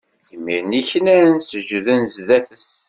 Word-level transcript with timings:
Imir-nni 0.35 0.81
knan, 0.91 1.31
seǧǧden 1.41 2.03
zdat-s. 2.15 2.67